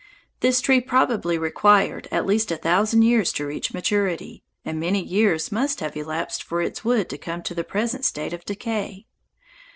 This 0.39 0.61
tree 0.61 0.81
probably 0.81 1.37
required 1.37 2.07
at 2.09 2.25
least 2.25 2.49
a 2.49 2.57
thousand 2.57 3.03
years 3.03 3.31
to 3.33 3.45
reach 3.45 3.71
maturity, 3.71 4.43
and 4.65 4.79
many 4.79 4.99
years 4.99 5.51
must 5.51 5.79
have 5.79 5.95
elapsed 5.95 6.41
for 6.41 6.59
its 6.59 6.83
wood 6.83 7.07
to 7.11 7.19
come 7.19 7.43
to 7.43 7.53
the 7.53 7.63
present 7.63 8.03
state 8.03 8.33
of 8.33 8.43
decay. 8.43 9.05